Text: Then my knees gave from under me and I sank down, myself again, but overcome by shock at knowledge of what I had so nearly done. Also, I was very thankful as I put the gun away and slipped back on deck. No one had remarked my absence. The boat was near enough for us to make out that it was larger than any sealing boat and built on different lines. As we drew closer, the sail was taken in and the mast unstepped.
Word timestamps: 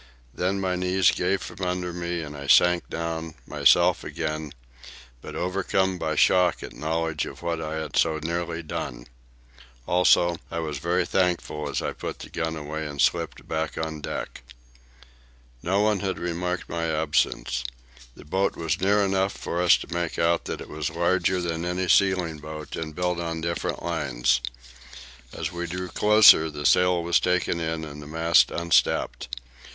Then 0.33 0.59
my 0.59 0.75
knees 0.75 1.11
gave 1.11 1.43
from 1.43 1.61
under 1.63 1.93
me 1.93 2.23
and 2.23 2.35
I 2.35 2.47
sank 2.47 2.89
down, 2.89 3.35
myself 3.45 4.03
again, 4.03 4.51
but 5.21 5.35
overcome 5.35 5.99
by 5.99 6.15
shock 6.15 6.63
at 6.63 6.73
knowledge 6.73 7.27
of 7.27 7.43
what 7.43 7.61
I 7.61 7.75
had 7.75 7.95
so 7.95 8.17
nearly 8.17 8.63
done. 8.63 9.05
Also, 9.87 10.37
I 10.49 10.57
was 10.57 10.79
very 10.79 11.05
thankful 11.05 11.69
as 11.69 11.83
I 11.83 11.93
put 11.93 12.17
the 12.17 12.31
gun 12.31 12.55
away 12.55 12.87
and 12.87 12.99
slipped 12.99 13.47
back 13.47 13.77
on 13.77 14.01
deck. 14.01 14.41
No 15.61 15.81
one 15.81 15.99
had 15.99 16.17
remarked 16.17 16.67
my 16.67 16.89
absence. 16.89 17.63
The 18.15 18.25
boat 18.25 18.55
was 18.55 18.81
near 18.81 19.03
enough 19.05 19.33
for 19.33 19.61
us 19.61 19.77
to 19.77 19.93
make 19.93 20.17
out 20.17 20.45
that 20.45 20.61
it 20.61 20.67
was 20.69 20.89
larger 20.89 21.39
than 21.41 21.63
any 21.63 21.87
sealing 21.87 22.39
boat 22.39 22.75
and 22.75 22.95
built 22.95 23.19
on 23.19 23.39
different 23.41 23.83
lines. 23.83 24.41
As 25.31 25.51
we 25.51 25.67
drew 25.67 25.89
closer, 25.89 26.49
the 26.49 26.65
sail 26.65 27.03
was 27.03 27.19
taken 27.19 27.59
in 27.59 27.85
and 27.85 28.01
the 28.01 28.07
mast 28.07 28.49
unstepped. 28.49 29.27